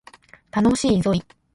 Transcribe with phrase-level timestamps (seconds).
[0.49, 1.23] 楽しいぞい